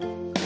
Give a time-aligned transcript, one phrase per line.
[0.00, 0.39] Bye.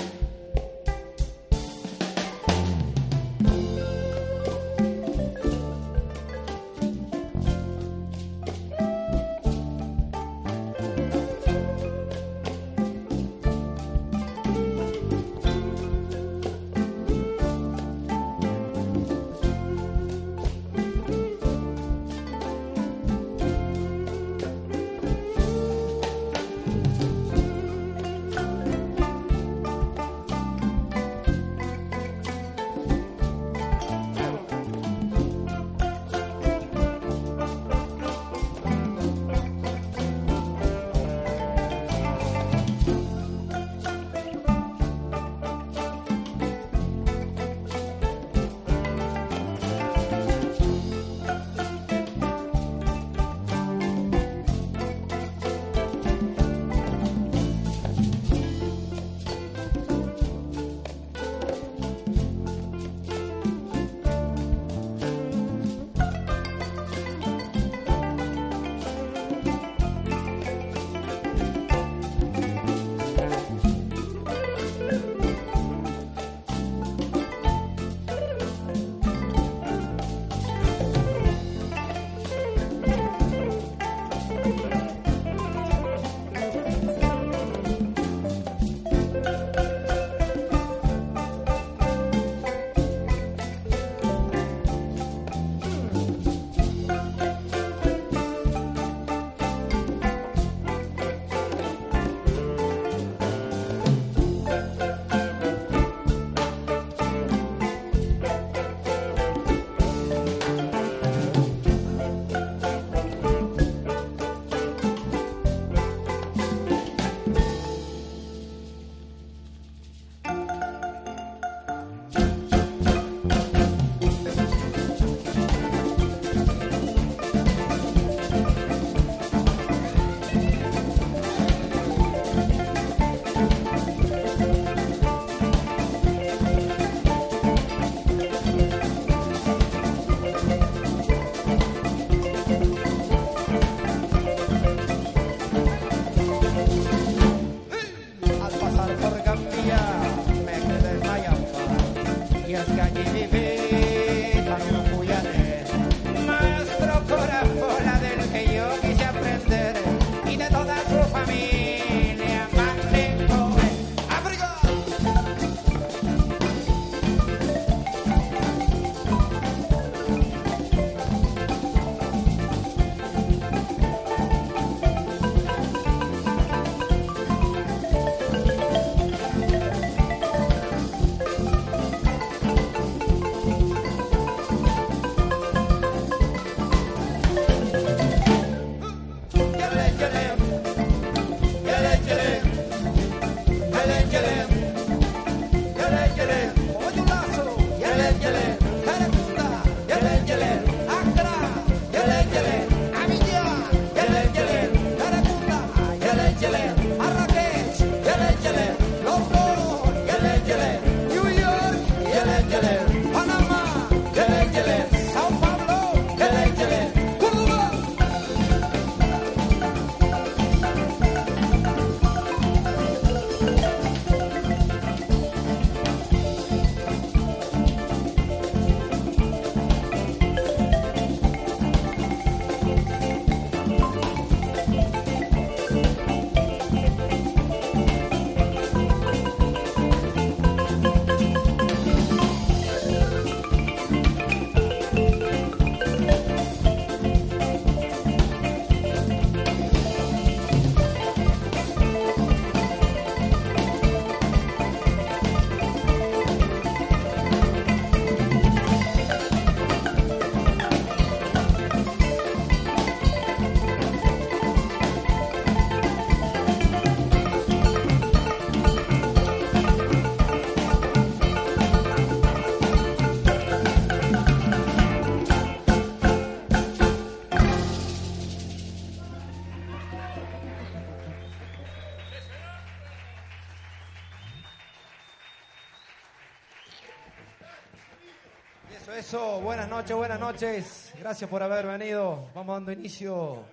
[289.85, 290.95] Noches, buenas noches.
[290.99, 292.31] Gracias por haber venido.
[292.35, 293.45] Vamos dando inicio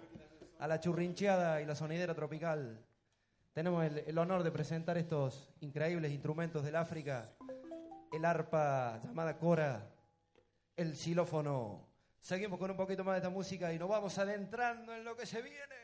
[0.59, 2.79] a la churrincheada y la sonidera tropical.
[3.51, 7.33] Tenemos el, honor de presentar estos increíbles instrumentos del África.
[8.13, 9.89] El arpa llamada cora,
[10.77, 11.85] el xilófono.
[12.21, 15.25] Seguimos con un poquito más de esta música y nos vamos adentrando en lo que
[15.25, 15.75] se viene.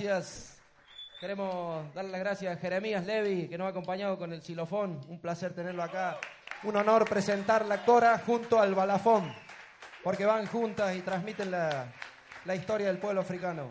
[0.00, 0.56] gracias.
[1.20, 4.98] Queremos darle las gracias a Jeremías Levi, que nos ha acompañado con el xilofón.
[5.08, 6.18] Un placer tenerlo acá.
[6.62, 9.30] Un honor presentar la Cora junto al balafón,
[10.02, 13.70] porque van juntas y transmiten la historia del pueblo africano.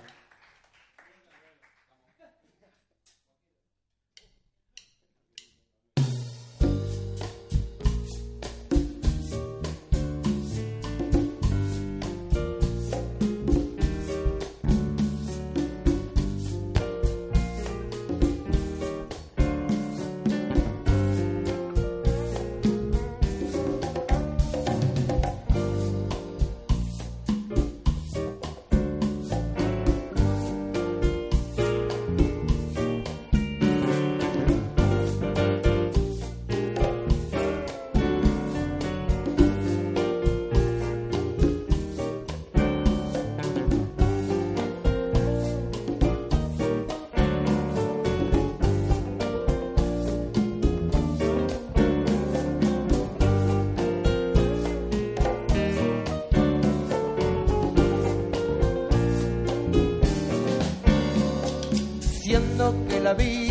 [63.10, 63.49] la vida.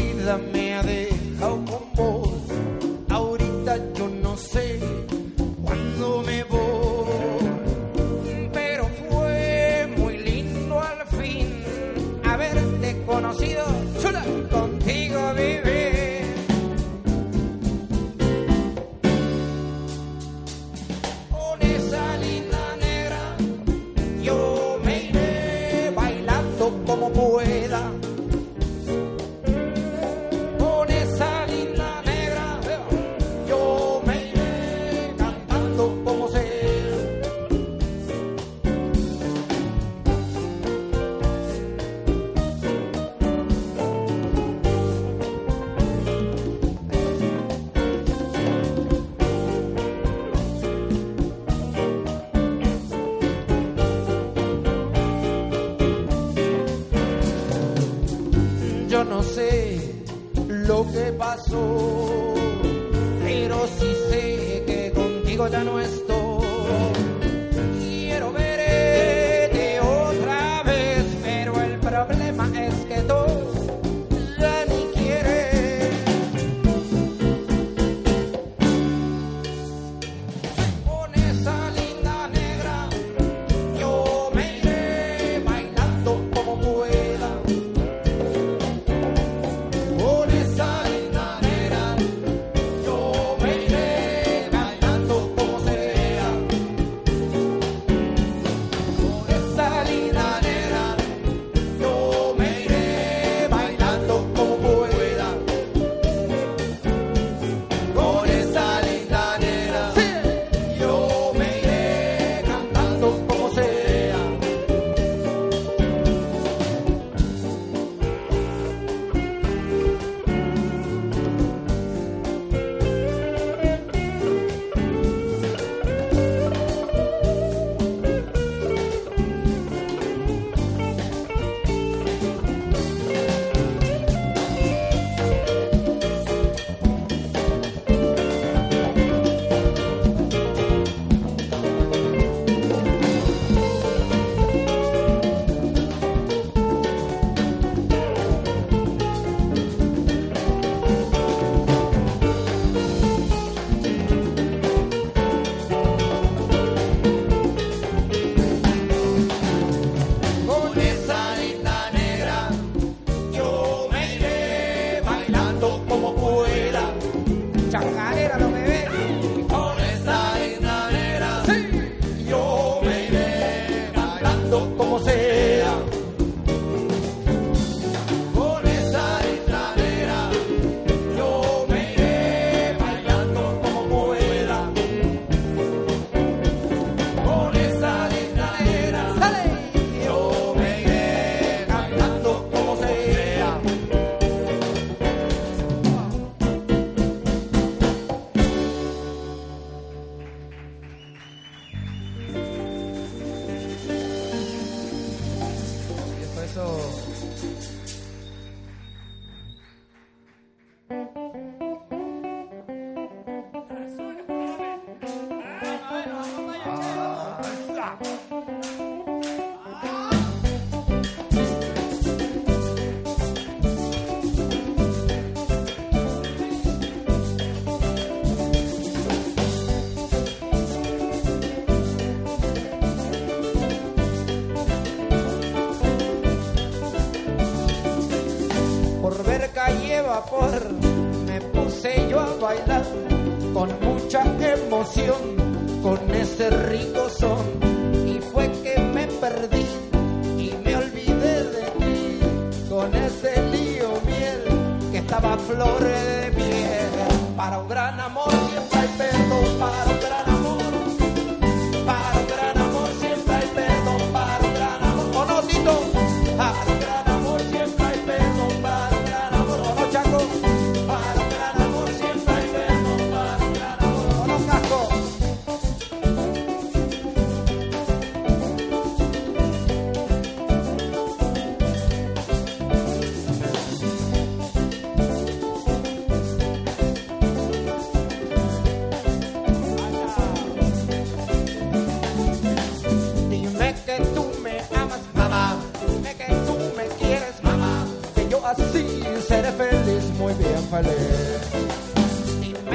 [61.50, 61.87] Oh.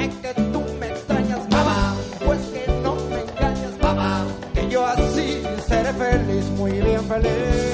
[0.08, 5.92] que tú me extrañas, mamá, pues que no me engañas, mamá, que yo así seré
[5.92, 7.73] feliz, muy bien feliz.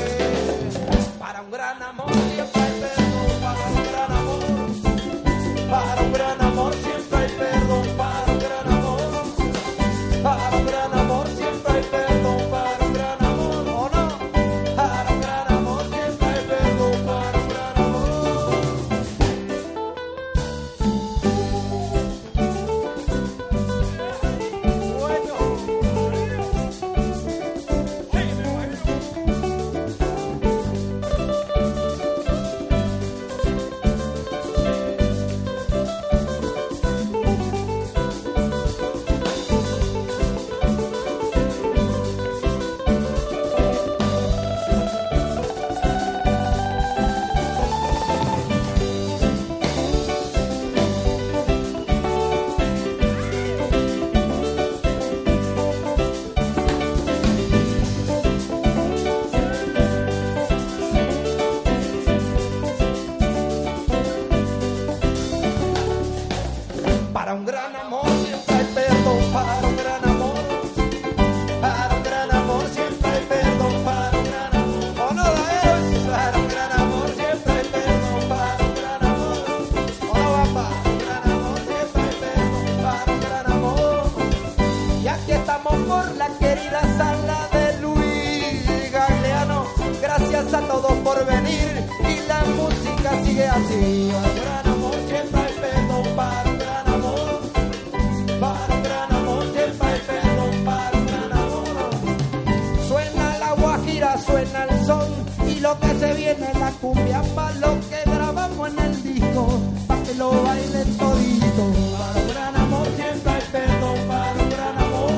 [105.71, 110.15] lo que se viene la cumbia, pa' lo que grabamos en el disco, pa' que
[110.15, 111.65] lo bailen todito.
[111.97, 115.13] Para un gran amor siempre hay perdón, para un gran amor.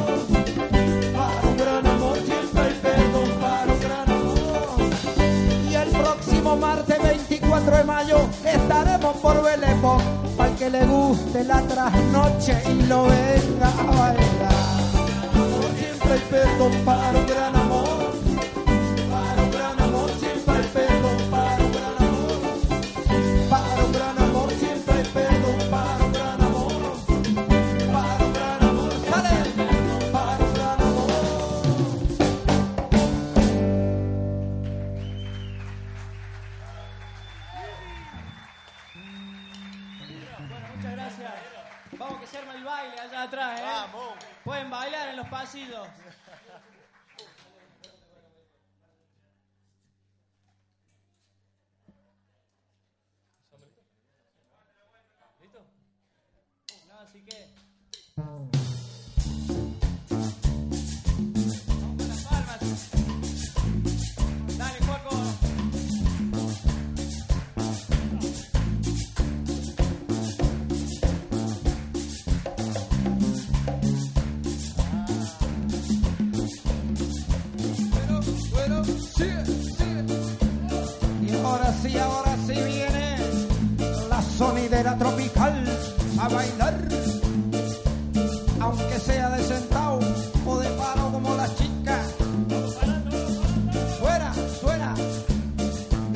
[1.17, 4.79] Para un gran amor siempre hay perdón, para un gran amor.
[5.71, 9.97] Y el próximo martes 24 de mayo estaremos por Belepo,
[10.37, 14.73] para que le guste la trasnoche y lo venga a bailar.
[15.79, 17.62] Siempre para.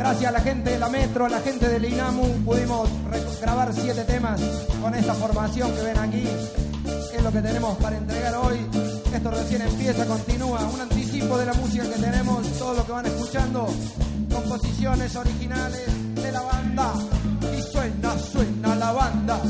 [0.06, 2.88] gracias a la gente de la Metro, a la gente del INAMU, pudimos
[3.40, 4.40] grabar siete temas
[4.80, 6.24] con esta formación que ven aquí.
[7.12, 8.56] Es lo que tenemos para entregar hoy.
[9.12, 10.60] Esto recién empieza, continúa.
[10.72, 13.66] Un anticipo de la música que tenemos, todo lo que van escuchando.
[14.32, 16.92] Composiciones originales de la banda.
[17.58, 19.40] Y suena, suena la banda.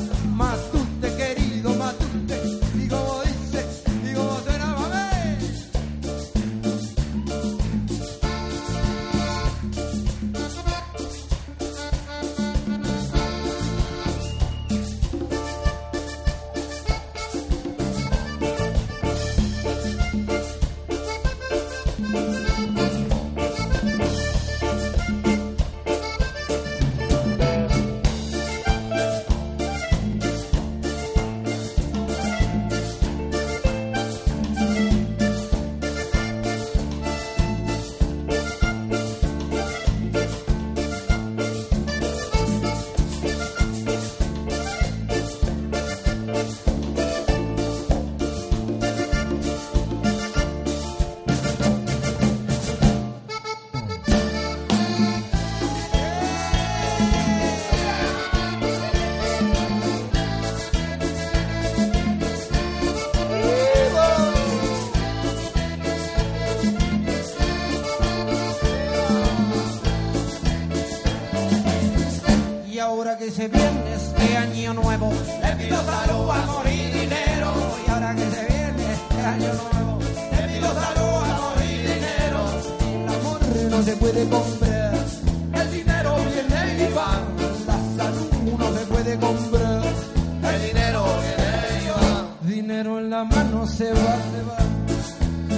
[93.76, 94.56] se va, se va.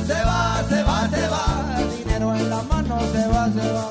[0.08, 1.44] Se va, se va, se va.
[1.98, 3.90] Dinero en la mano se va, se va.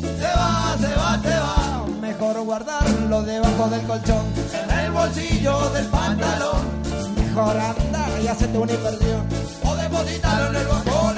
[0.00, 1.86] Se va, se va, se va.
[2.00, 4.24] Mejor guardarlo debajo del colchón,
[4.62, 6.62] en el bolsillo del pantalón.
[7.16, 9.26] Mejor andar y hacerte una inversión.
[9.64, 11.12] O depositarlo en el banco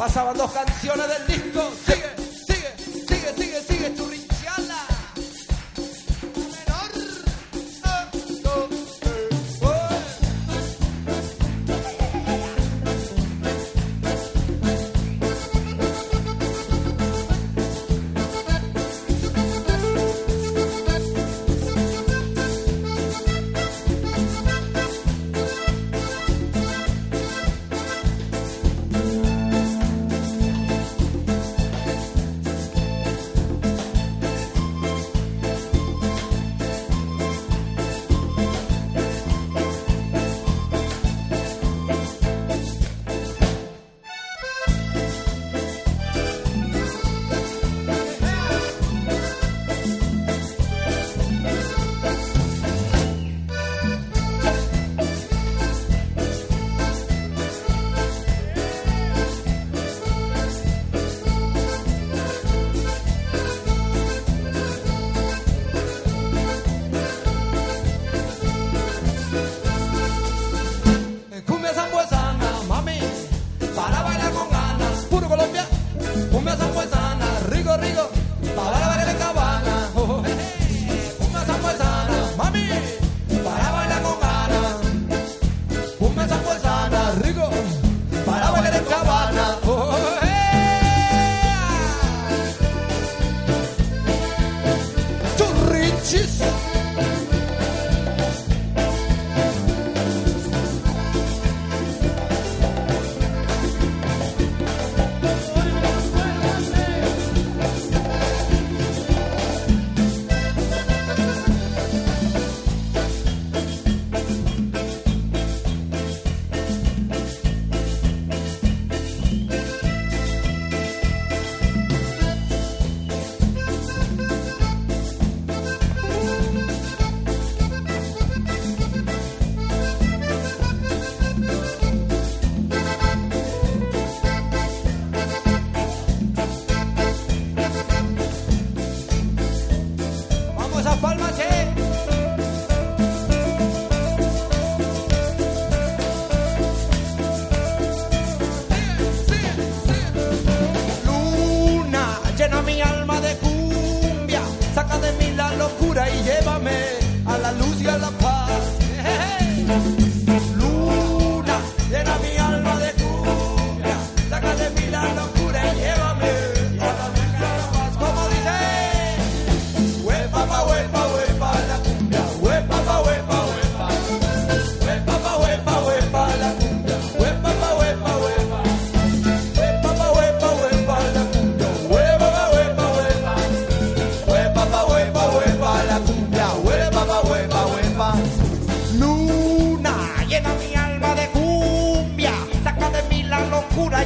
[0.00, 1.49] Pasaban dos canciones del disco.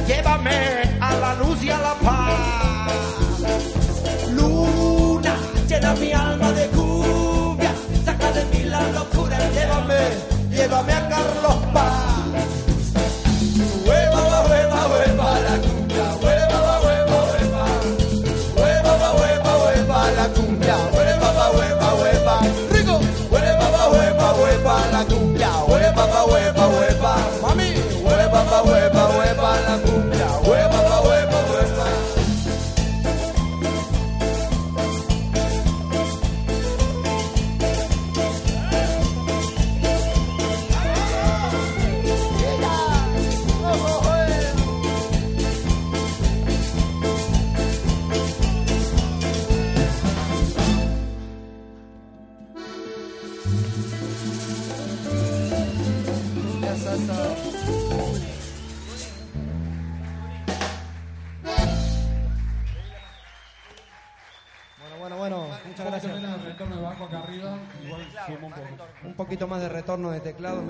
[0.07, 2.91] llévame a la luz y a la paz.
[4.31, 5.35] Luna,
[5.67, 10.01] llena mi alma de cumbia, saca de mí la locura, llévame,
[10.51, 12.04] llévame a Carlos Paz.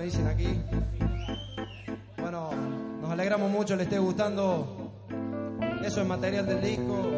[0.05, 0.61] dicen aquí.
[2.17, 2.51] Bueno,
[3.01, 4.93] nos alegramos mucho, le esté gustando.
[5.83, 7.11] Eso es material del disco.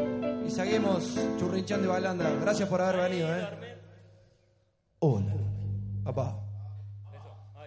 [0.46, 2.24] Y seguimos churrinchando y bailando.
[2.42, 3.48] Gracias por haber venido, ¿eh?
[5.00, 5.34] Hola.
[6.04, 6.40] Papá.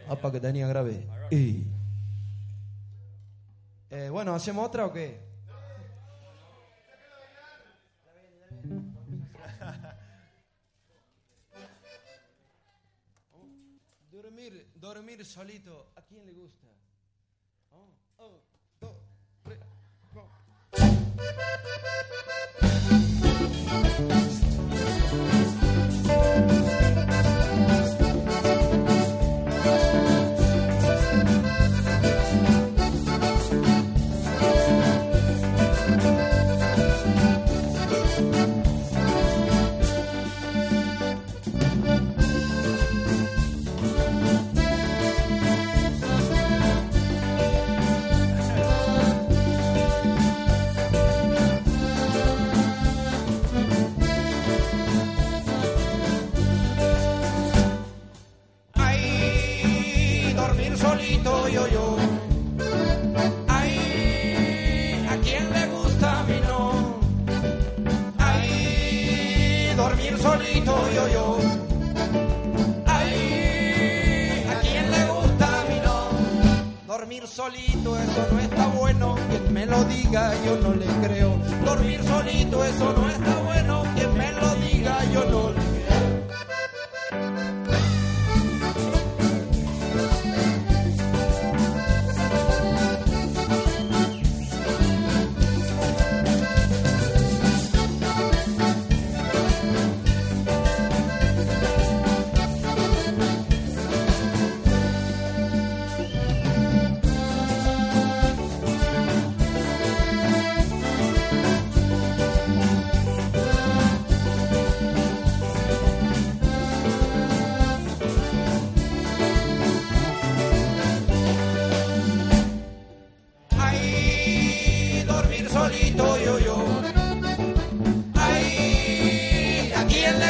[0.09, 1.07] Papá que tenía grave.
[1.31, 1.67] Y...
[3.91, 5.21] Eh, bueno, ¿hacemos otra o qué?
[14.95, 15.93] dormir solito.
[15.95, 16.60] ¿A quién le gusta?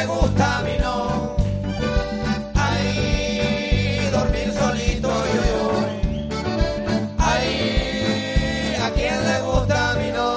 [0.05, 1.35] gusta, a mí no.
[2.55, 5.71] Ahí dormir solito yo.
[7.17, 10.31] Ahí a quien le gusta, a no.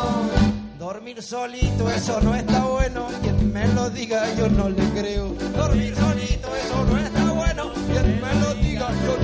[0.79, 3.07] Dormir solito, eso no está bueno.
[3.23, 5.29] Quien me lo diga, yo no le creo.
[5.57, 7.73] Dormir solito, eso no está bueno.
[7.91, 9.17] Quien me lo diga, yo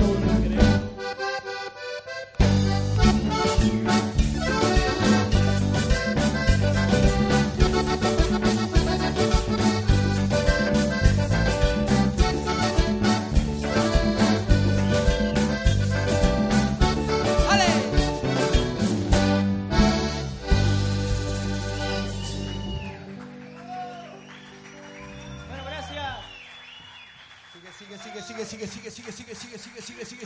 [28.67, 30.20] sigue, sigue, sigue, sigue, sigue, sigue, sigue.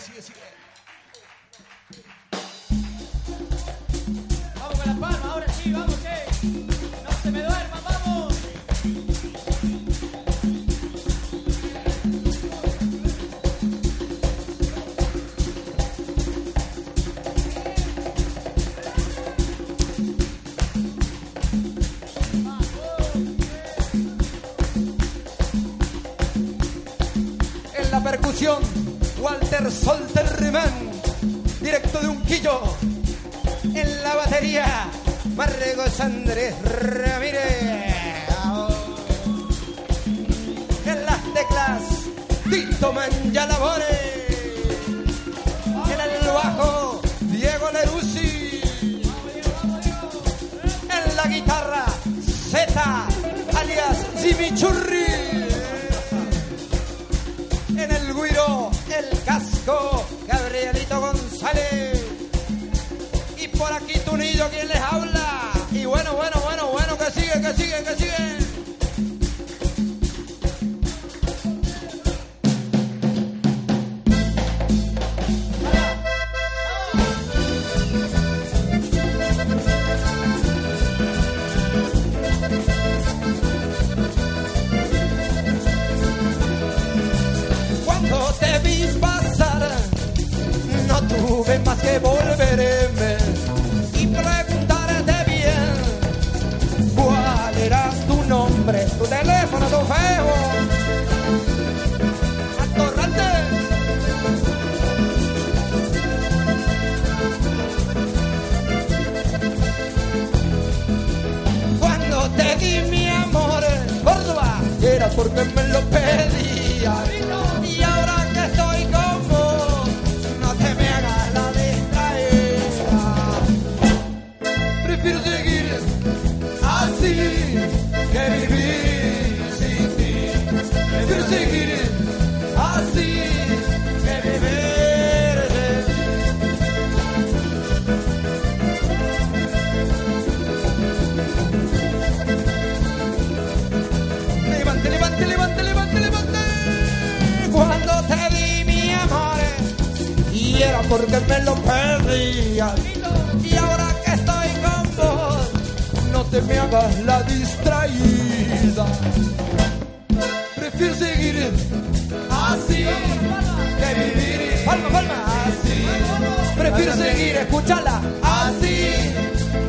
[166.86, 168.78] Prefiero seguir, escúchala, así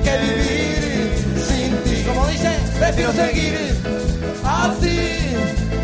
[0.05, 1.15] que vivir
[1.49, 2.05] sin ti.
[2.05, 3.55] Como dice, prefiero seguir
[4.45, 4.99] así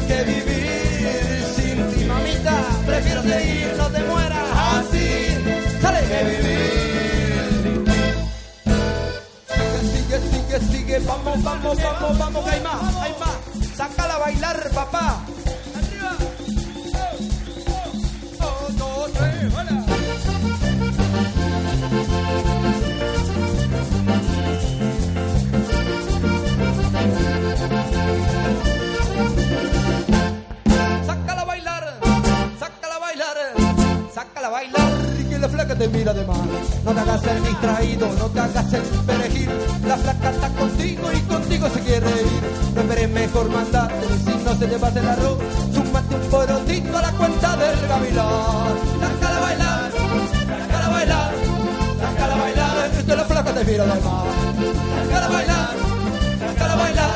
[0.09, 2.55] que vivir sin ti, mamita.
[2.85, 5.09] Prefiero seguir, no te mueras así.
[5.81, 7.85] Sale que vivir.
[9.81, 10.99] Sigue, sigue, sigue.
[10.99, 13.39] Vamos, vamos, vamos, vamos, que hay más, hay más.
[13.75, 15.25] Sácala a bailar, papá.
[35.89, 36.49] Mira de mal.
[36.85, 39.51] No te hagas el distraído, no te hagas el perejil.
[39.87, 42.43] La flaca está contigo y contigo se quiere ir.
[42.75, 45.39] No esperes mejor mandarte si no se te va el arroz.
[45.75, 48.75] Súmate un porotito a la cuenta del gavilán.
[49.01, 49.91] Sácala a bailar,
[50.59, 51.33] sácala a bailar,
[52.01, 52.73] sácala a bailar
[53.07, 54.27] que la flaca te mira de mal.
[55.07, 55.69] Sácala a bailar,
[56.39, 57.11] sácala a bailar,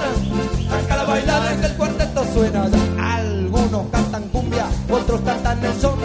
[0.69, 2.69] sácala a bailar es que el cuarteto suena.
[3.01, 5.99] Algunos cantan cumbia, otros cantan el son,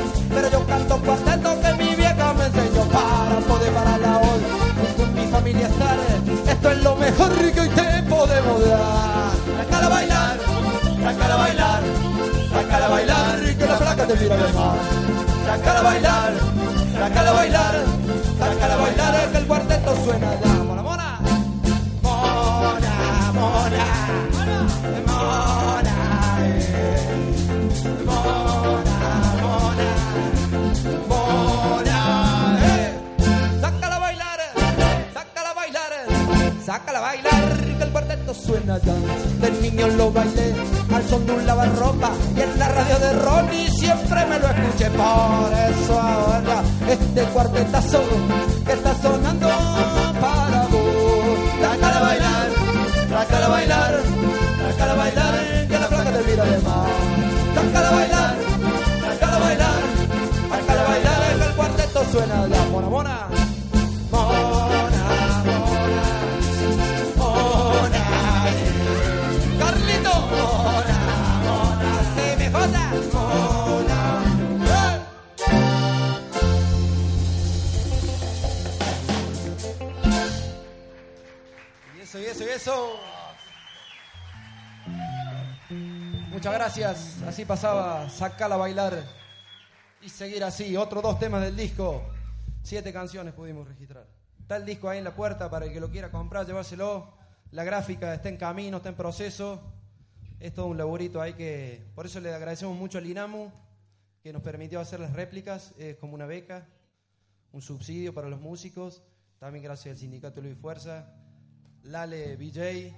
[7.21, 9.31] Esto es lo mejor que hoy te podemos dar.
[9.57, 10.37] Sácala a bailar,
[11.03, 11.83] sácala a bailar,
[12.51, 14.77] sácala a bailar y que la flaca te mira de mar.
[15.45, 16.33] Sácala a bailar,
[16.93, 17.85] sácala a bailar,
[18.39, 20.47] sácala a bailar que el cuarteto suena ya.
[20.63, 21.19] Mona, mona,
[22.01, 25.00] mona, mona, mona,
[36.71, 38.95] sácala a bailar, que el cuarteto suena ya.
[39.41, 40.53] De niño lo bailé
[40.95, 44.89] al son de un lavarropa y en la radio de Ronnie siempre me lo escuché.
[44.91, 48.01] Por eso ahora este cuartetazo
[48.65, 49.47] que está sonando
[50.23, 51.39] para vos.
[51.61, 52.47] Sácala a bailar,
[53.09, 53.93] sácala a bailar,
[54.69, 55.33] sácala a bailar,
[55.67, 56.89] que la flaca te mira de mar.
[57.55, 58.35] Sácala a bailar,
[59.01, 59.81] sácala a bailar,
[60.51, 62.63] sácala a bailar, que el cuarteto suena ya.
[62.71, 62.87] Mona.
[62.87, 63.30] Mona,
[82.11, 82.99] eso, y eso, y eso.
[86.29, 87.21] Muchas gracias.
[87.21, 89.01] Así pasaba, sacala a bailar
[90.01, 90.75] y seguir así.
[90.75, 92.03] Otros dos temas del disco.
[92.63, 94.07] Siete canciones pudimos registrar.
[94.41, 97.13] Está el disco ahí en la puerta para el que lo quiera comprar, llevárselo.
[97.51, 99.61] La gráfica está en camino, está en proceso.
[100.39, 101.81] Es todo un laburito ahí que.
[101.95, 103.53] Por eso le agradecemos mucho al INAMU
[104.21, 105.73] que nos permitió hacer las réplicas.
[105.77, 106.67] Es como una beca,
[107.53, 109.01] un subsidio para los músicos.
[109.39, 111.20] También gracias al Sindicato Luis Fuerza.
[111.83, 112.93] Lale BJ.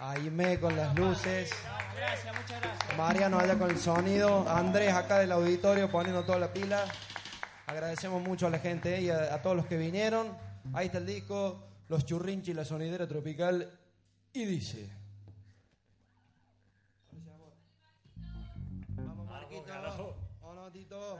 [0.00, 1.50] Aime con las luces.
[1.96, 2.96] Gracias, muchas gracias.
[2.96, 6.84] Mariano allá con el sonido, Andrés acá del auditorio poniendo toda la pila.
[7.66, 10.36] Agradecemos mucho a la gente eh, y a, a todos los que vinieron.
[10.72, 13.70] Ahí está el disco, Los Churrinchi, la sonidera tropical.
[14.32, 14.88] Y dice.
[18.90, 20.16] Vamos, Marquito.
[20.42, 21.18] ¿O no, Tito?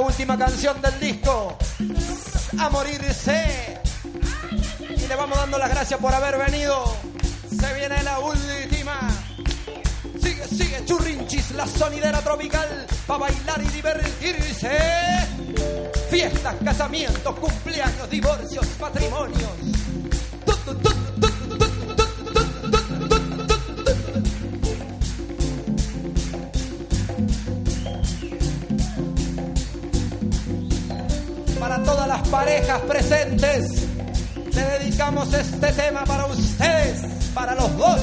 [0.00, 1.56] Última canción del disco.
[2.58, 3.80] A morirse.
[4.96, 6.84] Y le vamos dando las gracias por haber venido.
[7.48, 9.10] Se viene la última.
[10.20, 12.86] Sigue, sigue, churrinchis, la sonidera tropical.
[13.06, 14.78] Para bailar y divertirse.
[16.10, 19.69] Fiestas, casamientos, cumpleaños, divorcios, matrimonios.
[32.30, 33.88] Parejas presentes,
[34.54, 37.02] le dedicamos este tema para ustedes,
[37.34, 38.00] para los dos.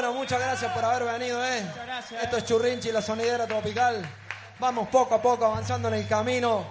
[0.00, 1.60] Bueno, muchas gracias por haber venido, ¿eh?
[1.60, 2.38] Muchas gracias, Esto eh.
[2.38, 4.02] es Churrinchi, la sonidera tropical.
[4.58, 6.64] Vamos poco a poco avanzando en el camino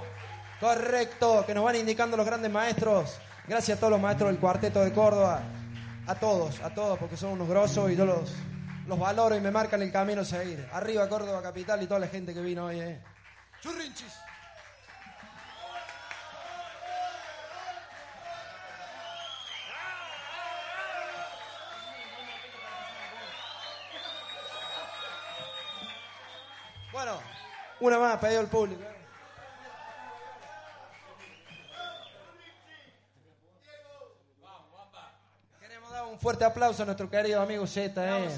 [0.59, 3.19] correcto que nos van indicando los grandes maestros.
[3.47, 5.43] Gracias a todos los maestros del cuarteto de Córdoba.
[6.07, 8.32] A todos, a todos, porque son unos grosos y yo los,
[8.88, 10.67] los valoro y me marcan el camino a seguir.
[10.73, 12.99] Arriba Córdoba Capital y toda la gente que vino hoy, ¿eh?
[13.61, 14.28] Churrinchis.
[27.80, 28.82] Una más, pedido el público.
[35.59, 38.30] Queremos dar un fuerte aplauso a nuestro querido amigo Z, ¿eh?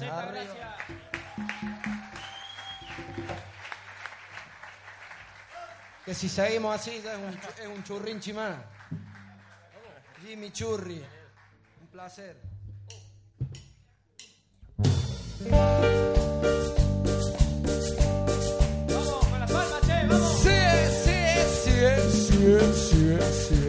[6.04, 7.28] Que si seguimos así ya es un,
[7.62, 8.56] es un churrinchi más.
[10.24, 11.04] Jimmy Churri.
[11.80, 12.36] Un placer.
[22.42, 23.61] yes, yes, yes.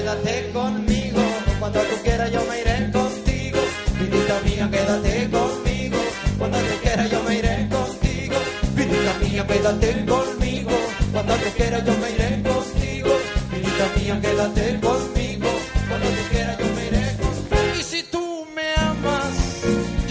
[0.00, 1.20] Quédate conmigo.
[1.58, 3.58] Cuando tú quieras yo me iré contigo.
[3.98, 5.98] Vidita mía, quédate conmigo.
[6.38, 8.36] Cuando tú quieras yo me iré contigo.
[8.76, 10.70] Vidita mía, quédate conmigo.
[11.12, 13.10] Cuando tú quieras yo me iré contigo.
[13.52, 15.48] Vidita mía, quédate conmigo.
[15.88, 17.78] Cuando tú quieras yo me iré contigo.
[17.78, 19.34] Y si tú me amas,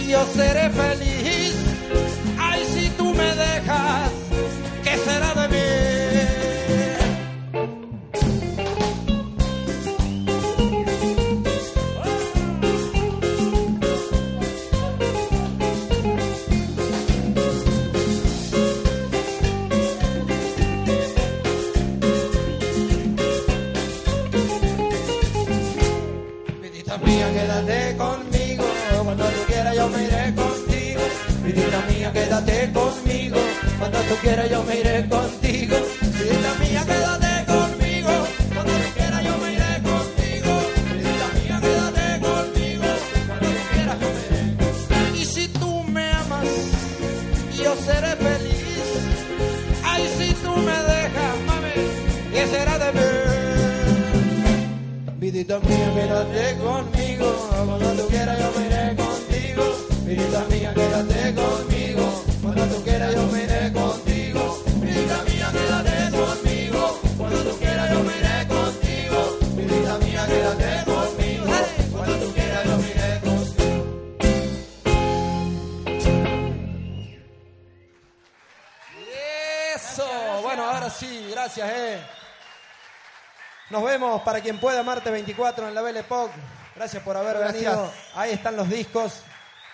[0.08, 1.09] yo seré feliz.
[84.24, 86.34] Para quien pueda, Marte 24 en la Belle Époque.
[86.74, 87.54] Gracias por haber Gracias.
[87.54, 87.92] venido.
[88.14, 89.22] Ahí están los discos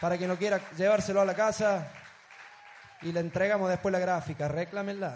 [0.01, 1.88] para quien no quiera llevárselo a la casa.
[3.03, 4.49] Y le entregamos después la gráfica.
[4.49, 5.14] Reclámenla.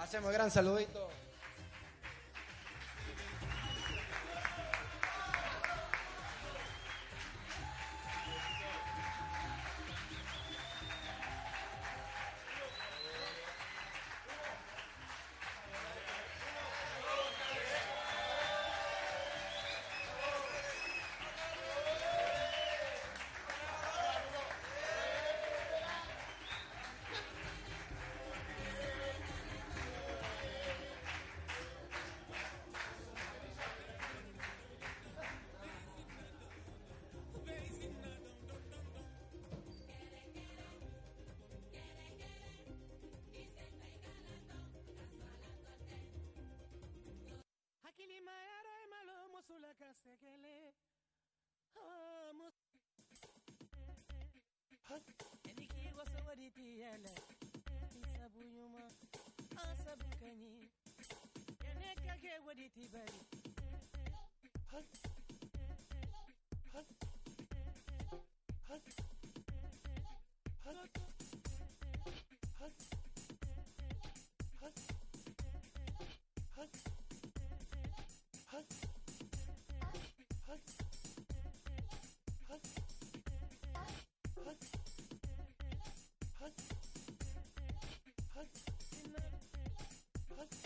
[0.00, 1.08] Hacemos gran saludito.
[56.80, 57.12] yɛlɛ
[58.12, 58.90] sabu ɲuman
[59.62, 60.50] an sabu ka ɲi
[61.78, 63.20] ne ka kɛ wadi ti bari
[64.76, 64.88] Hunt.
[68.68, 68.68] Hunt.
[68.68, 68.84] Hunt.
[70.64, 70.82] Hunt.
[74.60, 74.78] Hunt.
[76.56, 76.95] Hunt.
[90.38, 90.65] Okay.